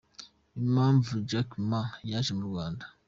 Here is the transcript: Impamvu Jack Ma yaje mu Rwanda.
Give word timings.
Impamvu 0.61 1.11
Jack 1.29 1.49
Ma 1.69 1.81
yaje 2.09 2.31
mu 2.37 2.43
Rwanda. 2.49 2.85